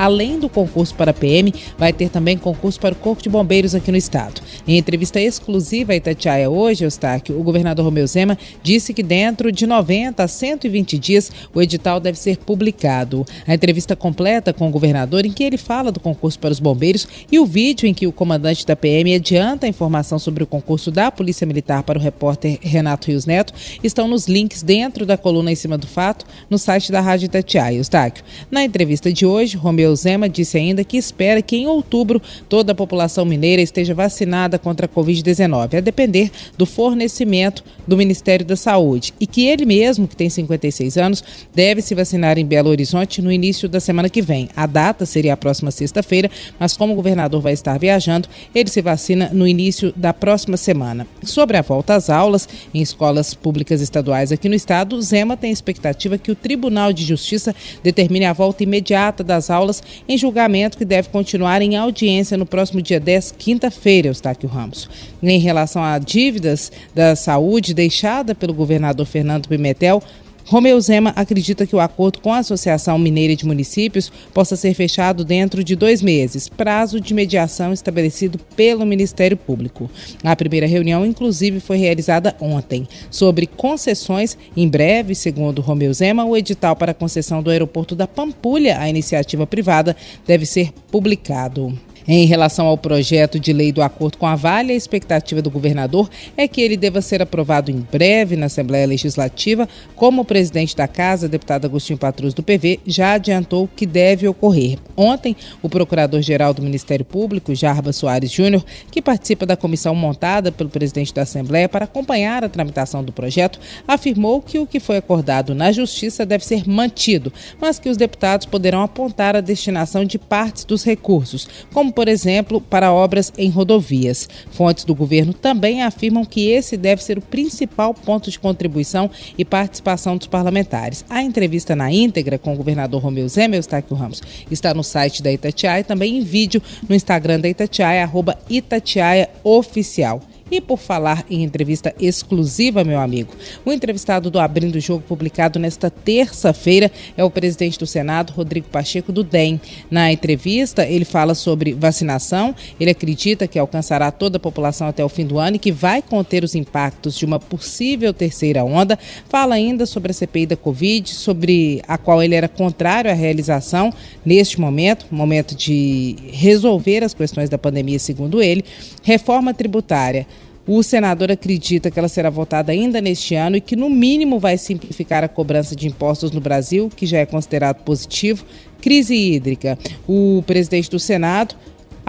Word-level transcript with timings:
Além 0.00 0.38
do 0.38 0.48
concurso 0.48 0.94
para 0.94 1.12
PM, 1.12 1.52
vai 1.76 1.92
ter 1.92 2.08
também 2.08 2.38
concurso 2.38 2.80
para 2.80 2.94
o 2.94 2.96
Corpo 2.96 3.22
de 3.22 3.28
Bombeiros 3.28 3.74
aqui 3.74 3.90
no 3.90 3.98
estado. 3.98 4.40
Em 4.66 4.78
entrevista 4.78 5.20
exclusiva 5.20 5.92
à 5.92 5.96
Itatiaia 5.96 6.48
hoje, 6.48 6.84
Eustáquio, 6.84 7.38
o 7.38 7.42
governador 7.42 7.84
Romeu 7.84 8.06
Zema 8.06 8.38
disse 8.62 8.94
que 8.94 9.02
dentro 9.02 9.52
de 9.52 9.66
90 9.66 10.24
a 10.24 10.26
120 10.26 10.98
dias 10.98 11.30
o 11.54 11.60
edital 11.60 12.00
deve 12.00 12.18
ser 12.18 12.38
publicado. 12.38 13.26
A 13.46 13.52
entrevista 13.52 13.94
completa 13.94 14.54
com 14.54 14.68
o 14.68 14.70
governador, 14.70 15.26
em 15.26 15.30
que 15.30 15.44
ele 15.44 15.58
fala 15.58 15.92
do 15.92 16.00
concurso 16.00 16.38
para 16.38 16.50
os 16.50 16.60
bombeiros, 16.60 17.06
e 17.30 17.38
o 17.38 17.44
vídeo 17.44 17.86
em 17.86 17.92
que 17.92 18.06
o 18.06 18.12
comandante 18.12 18.64
da 18.64 18.74
PM 18.74 19.14
adianta 19.14 19.66
a 19.66 19.68
informação 19.68 20.18
sobre 20.18 20.42
o 20.42 20.46
concurso 20.46 20.90
da 20.90 21.10
Polícia 21.10 21.46
Militar 21.46 21.82
para 21.82 21.98
o 21.98 22.02
repórter 22.02 22.58
Renato 22.62 23.08
Rios 23.08 23.26
Neto, 23.26 23.52
estão 23.84 24.08
nos 24.08 24.26
links 24.26 24.62
dentro 24.62 25.04
da 25.04 25.18
coluna 25.18 25.52
em 25.52 25.56
cima 25.56 25.76
do 25.76 25.86
fato 25.86 26.24
no 26.48 26.56
site 26.56 26.90
da 26.90 27.02
Rádio 27.02 27.26
Itatiaia. 27.26 27.76
Eustáquio, 27.76 28.24
na 28.50 28.64
entrevista 28.64 29.12
de 29.12 29.26
hoje, 29.26 29.58
Romeu 29.58 29.89
Zema 29.96 30.28
disse 30.28 30.56
ainda 30.56 30.84
que 30.84 30.96
espera 30.96 31.42
que 31.42 31.56
em 31.56 31.66
outubro 31.66 32.20
toda 32.48 32.72
a 32.72 32.74
população 32.74 33.24
mineira 33.24 33.62
esteja 33.62 33.94
vacinada 33.94 34.58
contra 34.58 34.86
a 34.86 34.88
Covid-19, 34.88 35.78
a 35.78 35.80
depender 35.80 36.30
do 36.56 36.66
fornecimento 36.66 37.64
do 37.86 37.96
Ministério 37.96 38.44
da 38.44 38.56
Saúde. 38.56 39.12
E 39.20 39.26
que 39.26 39.46
ele 39.46 39.64
mesmo, 39.64 40.06
que 40.06 40.16
tem 40.16 40.30
56 40.30 40.96
anos, 40.96 41.24
deve 41.54 41.82
se 41.82 41.94
vacinar 41.94 42.38
em 42.38 42.46
Belo 42.46 42.70
Horizonte 42.70 43.22
no 43.22 43.32
início 43.32 43.68
da 43.68 43.80
semana 43.80 44.08
que 44.08 44.22
vem. 44.22 44.48
A 44.56 44.66
data 44.66 45.06
seria 45.06 45.34
a 45.34 45.36
próxima 45.36 45.70
sexta-feira, 45.70 46.30
mas 46.58 46.76
como 46.76 46.92
o 46.92 46.96
governador 46.96 47.40
vai 47.40 47.52
estar 47.52 47.78
viajando, 47.78 48.28
ele 48.54 48.70
se 48.70 48.80
vacina 48.80 49.30
no 49.32 49.46
início 49.46 49.92
da 49.96 50.12
próxima 50.12 50.56
semana. 50.56 51.06
Sobre 51.22 51.56
a 51.56 51.62
volta 51.62 51.94
às 51.94 52.10
aulas 52.10 52.48
em 52.72 52.80
escolas 52.80 53.34
públicas 53.34 53.80
estaduais 53.80 54.32
aqui 54.32 54.48
no 54.48 54.54
estado, 54.54 55.00
Zema 55.02 55.36
tem 55.36 55.50
expectativa 55.50 56.18
que 56.18 56.30
o 56.30 56.34
Tribunal 56.34 56.92
de 56.92 57.04
Justiça 57.04 57.54
determine 57.82 58.24
a 58.26 58.32
volta 58.32 58.62
imediata 58.62 59.24
das 59.24 59.50
aulas 59.50 59.79
em 60.08 60.16
julgamento 60.16 60.76
que 60.76 60.84
deve 60.84 61.08
continuar 61.08 61.62
em 61.62 61.76
audiência 61.76 62.36
no 62.36 62.46
próximo 62.46 62.80
dia 62.82 63.00
10, 63.00 63.34
quinta-feira, 63.38 64.08
Eustáquio 64.08 64.48
Ramos. 64.48 64.88
Em 65.22 65.38
relação 65.38 65.82
a 65.82 65.98
dívidas 65.98 66.72
da 66.94 67.14
saúde 67.16 67.74
deixada 67.74 68.34
pelo 68.34 68.54
governador 68.54 69.06
Fernando 69.06 69.48
Pimentel, 69.48 70.02
Romeu 70.46 70.80
Zema 70.80 71.12
acredita 71.14 71.66
que 71.66 71.76
o 71.76 71.80
acordo 71.80 72.20
com 72.20 72.32
a 72.32 72.38
Associação 72.38 72.98
Mineira 72.98 73.36
de 73.36 73.46
Municípios 73.46 74.10
possa 74.32 74.56
ser 74.56 74.74
fechado 74.74 75.24
dentro 75.24 75.62
de 75.62 75.76
dois 75.76 76.02
meses, 76.02 76.48
prazo 76.48 77.00
de 77.00 77.14
mediação 77.14 77.72
estabelecido 77.72 78.38
pelo 78.56 78.84
Ministério 78.84 79.36
Público. 79.36 79.90
A 80.24 80.34
primeira 80.34 80.66
reunião, 80.66 81.04
inclusive, 81.04 81.60
foi 81.60 81.76
realizada 81.76 82.36
ontem. 82.40 82.88
Sobre 83.10 83.46
concessões, 83.46 84.36
em 84.56 84.68
breve, 84.68 85.14
segundo 85.14 85.62
Romeu 85.62 85.92
Zema, 85.92 86.24
o 86.24 86.36
edital 86.36 86.74
para 86.74 86.94
concessão 86.94 87.42
do 87.42 87.50
aeroporto 87.50 87.94
da 87.94 88.06
Pampulha 88.06 88.78
à 88.78 88.88
iniciativa 88.88 89.46
privada 89.46 89.96
deve 90.26 90.46
ser 90.46 90.72
publicado. 90.90 91.78
Em 92.08 92.24
relação 92.26 92.66
ao 92.66 92.78
projeto 92.78 93.38
de 93.38 93.52
lei 93.52 93.72
do 93.72 93.82
acordo 93.82 94.18
com 94.18 94.26
a 94.26 94.34
Vale, 94.34 94.72
a 94.72 94.76
expectativa 94.76 95.42
do 95.42 95.50
governador 95.50 96.08
é 96.36 96.48
que 96.48 96.60
ele 96.60 96.76
deva 96.76 97.02
ser 97.02 97.20
aprovado 97.20 97.70
em 97.70 97.86
breve 97.92 98.36
na 98.36 98.46
Assembleia 98.46 98.86
Legislativa, 98.86 99.68
como 99.94 100.22
o 100.22 100.24
presidente 100.24 100.74
da 100.74 100.88
Casa, 100.88 101.28
deputado 101.28 101.66
Agostinho 101.66 101.98
Patrus 101.98 102.32
do 102.32 102.42
PV, 102.42 102.80
já 102.86 103.12
adiantou 103.12 103.68
que 103.76 103.86
deve 103.86 104.26
ocorrer. 104.26 104.78
Ontem, 104.96 105.36
o 105.62 105.68
procurador-geral 105.68 106.54
do 106.54 106.62
Ministério 106.62 107.04
Público, 107.04 107.54
Jarba 107.54 107.92
Soares 107.92 108.30
Júnior, 108.30 108.64
que 108.90 109.02
participa 109.02 109.44
da 109.46 109.56
comissão 109.56 109.94
montada 109.94 110.50
pelo 110.50 110.70
presidente 110.70 111.12
da 111.12 111.22
Assembleia 111.22 111.68
para 111.68 111.84
acompanhar 111.84 112.44
a 112.44 112.48
tramitação 112.48 113.04
do 113.04 113.12
projeto, 113.12 113.60
afirmou 113.86 114.40
que 114.40 114.58
o 114.58 114.66
que 114.66 114.80
foi 114.80 114.96
acordado 114.96 115.54
na 115.54 115.70
Justiça 115.72 116.24
deve 116.24 116.44
ser 116.44 116.68
mantido, 116.68 117.32
mas 117.60 117.78
que 117.78 117.88
os 117.88 117.96
deputados 117.96 118.46
poderão 118.46 118.82
apontar 118.82 119.36
a 119.36 119.40
destinação 119.40 120.04
de 120.04 120.18
partes 120.18 120.64
dos 120.64 120.84
recursos, 120.84 121.48
como 121.72 121.89
como, 121.90 121.92
por 121.92 122.08
exemplo, 122.08 122.60
para 122.60 122.92
obras 122.92 123.32
em 123.36 123.50
rodovias. 123.50 124.28
Fontes 124.52 124.84
do 124.84 124.94
governo 124.94 125.34
também 125.34 125.82
afirmam 125.82 126.24
que 126.24 126.48
esse 126.48 126.76
deve 126.76 127.02
ser 127.02 127.18
o 127.18 127.22
principal 127.22 127.92
ponto 127.92 128.30
de 128.30 128.38
contribuição 128.38 129.10
e 129.36 129.44
participação 129.44 130.16
dos 130.16 130.26
parlamentares. 130.26 131.04
A 131.10 131.22
entrevista 131.22 131.74
na 131.74 131.92
íntegra 131.92 132.38
com 132.38 132.54
o 132.54 132.56
governador 132.56 133.02
Romeu 133.02 133.28
Zema 133.28 133.56
Eustáquio 133.56 133.96
Ramos 133.96 134.22
está 134.50 134.72
no 134.72 134.84
site 134.84 135.22
da 135.22 135.32
Itatiaia 135.32 135.80
e 135.80 135.84
também 135.84 136.18
em 136.18 136.22
vídeo 136.22 136.62
no 136.88 136.94
Instagram 136.94 137.40
da 137.40 137.48
Itatiaia, 137.48 138.04
arroba 138.04 138.38
Itatiaia 138.48 139.28
Oficial. 139.42 140.22
E 140.50 140.60
por 140.60 140.78
falar 140.78 141.24
em 141.30 141.44
entrevista 141.44 141.94
exclusiva, 142.00 142.82
meu 142.82 142.98
amigo, 142.98 143.32
o 143.64 143.72
entrevistado 143.72 144.30
do 144.30 144.40
Abrindo 144.40 144.74
o 144.74 144.80
Jogo, 144.80 145.04
publicado 145.06 145.60
nesta 145.60 145.88
terça-feira, 145.88 146.90
é 147.16 147.22
o 147.22 147.30
presidente 147.30 147.78
do 147.78 147.86
Senado, 147.86 148.32
Rodrigo 148.32 148.66
Pacheco, 148.68 149.12
do 149.12 149.22
DEM. 149.22 149.60
Na 149.88 150.10
entrevista, 150.12 150.84
ele 150.84 151.04
fala 151.04 151.36
sobre 151.36 151.72
vacinação, 151.72 152.52
ele 152.80 152.90
acredita 152.90 153.46
que 153.46 153.60
alcançará 153.60 154.10
toda 154.10 154.38
a 154.38 154.40
população 154.40 154.88
até 154.88 155.04
o 155.04 155.08
fim 155.08 155.24
do 155.24 155.38
ano 155.38 155.54
e 155.54 155.58
que 155.60 155.70
vai 155.70 156.02
conter 156.02 156.42
os 156.42 156.56
impactos 156.56 157.16
de 157.16 157.24
uma 157.24 157.38
possível 157.38 158.12
terceira 158.12 158.64
onda. 158.64 158.98
Fala 159.28 159.54
ainda 159.54 159.86
sobre 159.86 160.10
a 160.10 160.14
CPI 160.14 160.46
da 160.46 160.56
Covid, 160.56 161.08
sobre 161.10 161.80
a 161.86 161.96
qual 161.96 162.20
ele 162.20 162.34
era 162.34 162.48
contrário 162.48 163.08
à 163.08 163.14
realização 163.14 163.92
neste 164.26 164.60
momento, 164.60 165.06
momento 165.12 165.54
de 165.54 166.16
resolver 166.32 167.04
as 167.04 167.14
questões 167.14 167.48
da 167.48 167.56
pandemia, 167.56 168.00
segundo 168.00 168.42
ele, 168.42 168.64
reforma 169.04 169.54
tributária. 169.54 170.26
O 170.72 170.84
senador 170.84 171.32
acredita 171.32 171.90
que 171.90 171.98
ela 171.98 172.06
será 172.06 172.30
votada 172.30 172.70
ainda 172.70 173.00
neste 173.00 173.34
ano 173.34 173.56
e 173.56 173.60
que, 173.60 173.74
no 173.74 173.90
mínimo, 173.90 174.38
vai 174.38 174.56
simplificar 174.56 175.24
a 175.24 175.28
cobrança 175.28 175.74
de 175.74 175.88
impostos 175.88 176.30
no 176.30 176.40
Brasil, 176.40 176.88
que 176.94 177.06
já 177.06 177.18
é 177.18 177.26
considerado 177.26 177.82
positivo. 177.82 178.44
Crise 178.80 179.16
hídrica. 179.16 179.76
O 180.06 180.44
presidente 180.46 180.88
do 180.88 181.00
Senado 181.00 181.56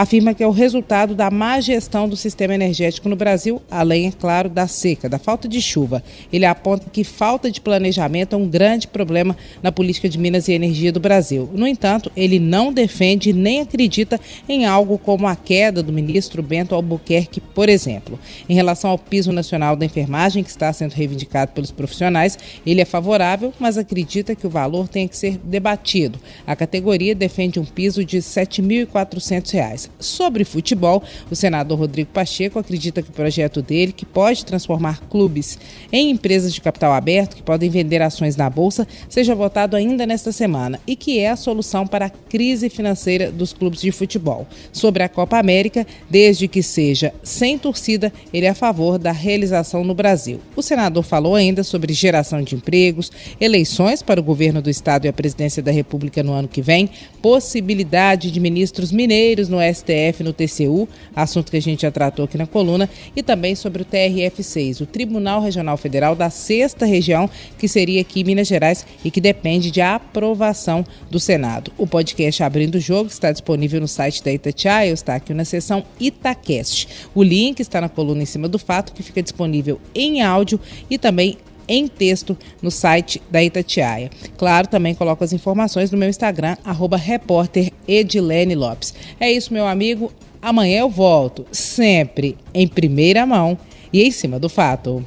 afirma 0.00 0.32
que 0.32 0.42
é 0.42 0.46
o 0.46 0.50
resultado 0.50 1.14
da 1.14 1.30
má 1.30 1.60
gestão 1.60 2.08
do 2.08 2.16
sistema 2.16 2.54
energético 2.54 3.06
no 3.06 3.14
Brasil, 3.14 3.60
além, 3.70 4.06
é 4.06 4.12
claro, 4.12 4.48
da 4.48 4.66
seca, 4.66 5.10
da 5.10 5.18
falta 5.18 5.46
de 5.46 5.60
chuva. 5.60 6.02
Ele 6.32 6.46
aponta 6.46 6.86
que 6.90 7.04
falta 7.04 7.50
de 7.50 7.60
planejamento 7.60 8.34
é 8.34 8.38
um 8.38 8.48
grande 8.48 8.88
problema 8.88 9.36
na 9.62 9.70
política 9.70 10.08
de 10.08 10.16
Minas 10.16 10.48
e 10.48 10.52
Energia 10.52 10.90
do 10.90 11.00
Brasil. 11.00 11.50
No 11.52 11.66
entanto, 11.66 12.10
ele 12.16 12.38
não 12.38 12.72
defende 12.72 13.34
nem 13.34 13.60
acredita 13.60 14.18
em 14.48 14.64
algo 14.64 14.96
como 14.96 15.26
a 15.26 15.36
queda 15.36 15.82
do 15.82 15.92
ministro 15.92 16.42
Bento 16.42 16.74
Albuquerque, 16.74 17.38
por 17.38 17.68
exemplo. 17.68 18.18
Em 18.48 18.54
relação 18.54 18.90
ao 18.90 18.98
piso 18.98 19.32
nacional 19.32 19.76
da 19.76 19.84
enfermagem, 19.84 20.42
que 20.42 20.48
está 20.48 20.72
sendo 20.72 20.92
reivindicado 20.92 21.52
pelos 21.52 21.70
profissionais, 21.70 22.38
ele 22.64 22.80
é 22.80 22.86
favorável, 22.86 23.52
mas 23.60 23.76
acredita 23.76 24.34
que 24.34 24.46
o 24.46 24.50
valor 24.50 24.88
tem 24.88 25.06
que 25.06 25.16
ser 25.16 25.36
debatido. 25.36 26.18
A 26.46 26.56
categoria 26.56 27.14
defende 27.14 27.60
um 27.60 27.66
piso 27.66 28.02
de 28.02 28.16
R$ 28.16 28.22
7.400. 28.22 29.89
Sobre 29.98 30.44
futebol, 30.44 31.02
o 31.30 31.36
senador 31.36 31.78
Rodrigo 31.78 32.10
Pacheco 32.12 32.58
acredita 32.58 33.02
que 33.02 33.10
o 33.10 33.12
projeto 33.12 33.60
dele, 33.60 33.92
que 33.92 34.06
pode 34.06 34.44
transformar 34.44 35.00
clubes 35.10 35.58
em 35.92 36.10
empresas 36.10 36.54
de 36.54 36.60
capital 36.60 36.92
aberto 36.92 37.36
que 37.36 37.42
podem 37.42 37.68
vender 37.68 38.00
ações 38.00 38.36
na 38.36 38.48
bolsa, 38.48 38.86
seja 39.08 39.34
votado 39.34 39.76
ainda 39.76 40.06
nesta 40.06 40.32
semana 40.32 40.80
e 40.86 40.96
que 40.96 41.18
é 41.18 41.30
a 41.30 41.36
solução 41.36 41.86
para 41.86 42.06
a 42.06 42.10
crise 42.10 42.70
financeira 42.70 43.30
dos 43.30 43.52
clubes 43.52 43.80
de 43.80 43.92
futebol. 43.92 44.46
Sobre 44.72 45.02
a 45.02 45.08
Copa 45.08 45.38
América, 45.38 45.86
desde 46.08 46.48
que 46.48 46.62
seja 46.62 47.12
sem 47.22 47.58
torcida, 47.58 48.12
ele 48.32 48.46
é 48.46 48.50
a 48.50 48.54
favor 48.54 48.98
da 48.98 49.12
realização 49.12 49.84
no 49.84 49.94
Brasil. 49.94 50.40
O 50.56 50.62
senador 50.62 51.02
falou 51.02 51.34
ainda 51.34 51.62
sobre 51.62 51.92
geração 51.92 52.42
de 52.42 52.54
empregos, 52.54 53.10
eleições 53.40 54.02
para 54.02 54.20
o 54.20 54.24
governo 54.24 54.62
do 54.62 54.70
estado 54.70 55.04
e 55.04 55.08
a 55.08 55.12
presidência 55.12 55.62
da 55.62 55.70
República 55.70 56.22
no 56.22 56.32
ano 56.32 56.48
que 56.48 56.62
vem, 56.62 56.90
possibilidade 57.20 58.30
de 58.30 58.40
ministros 58.40 58.92
mineiros 58.92 59.48
no 59.48 59.60
STF 59.72 60.22
no 60.22 60.32
TCU, 60.32 60.88
assunto 61.14 61.50
que 61.50 61.56
a 61.56 61.62
gente 61.62 61.82
já 61.82 61.90
tratou 61.90 62.24
aqui 62.24 62.36
na 62.36 62.46
coluna, 62.46 62.88
e 63.14 63.22
também 63.22 63.54
sobre 63.54 63.82
o 63.82 63.84
TRF6, 63.84 64.80
o 64.80 64.86
Tribunal 64.86 65.40
Regional 65.40 65.76
Federal 65.76 66.14
da 66.14 66.30
Sexta 66.30 66.86
Região, 66.86 67.28
que 67.58 67.68
seria 67.68 68.00
aqui 68.00 68.20
em 68.20 68.24
Minas 68.24 68.48
Gerais 68.48 68.86
e 69.04 69.10
que 69.10 69.20
depende 69.20 69.70
de 69.70 69.80
aprovação 69.80 70.84
do 71.10 71.20
Senado. 71.20 71.72
O 71.76 71.86
podcast 71.86 72.42
Abrindo 72.42 72.76
o 72.76 72.80
Jogo 72.80 73.08
está 73.08 73.30
disponível 73.32 73.80
no 73.80 73.88
site 73.88 74.22
da 74.22 74.32
Itatiaia, 74.32 74.92
está 74.92 75.14
aqui 75.14 75.34
na 75.34 75.44
seção 75.44 75.84
Itacast. 75.98 76.88
O 77.14 77.22
link 77.22 77.60
está 77.60 77.80
na 77.80 77.88
coluna 77.88 78.22
em 78.22 78.26
cima 78.26 78.48
do 78.48 78.58
fato, 78.58 78.92
que 78.92 79.02
fica 79.02 79.22
disponível 79.22 79.80
em 79.94 80.22
áudio 80.22 80.60
e 80.88 80.98
também 80.98 81.36
em 81.70 81.86
texto 81.86 82.36
no 82.60 82.70
site 82.70 83.22
da 83.30 83.42
Itatiaia. 83.42 84.10
Claro, 84.36 84.66
também 84.66 84.94
coloco 84.94 85.22
as 85.22 85.32
informações 85.32 85.90
no 85.92 85.96
meu 85.96 86.08
Instagram, 86.08 86.56
arroba. 86.64 87.00
É 89.20 89.30
isso, 89.30 89.52
meu 89.54 89.66
amigo. 89.66 90.12
Amanhã 90.42 90.80
eu 90.80 90.90
volto, 90.90 91.46
sempre 91.52 92.36
em 92.52 92.66
primeira 92.66 93.24
mão 93.24 93.56
e 93.92 94.02
em 94.02 94.10
cima 94.10 94.38
do 94.38 94.48
fato. 94.48 95.04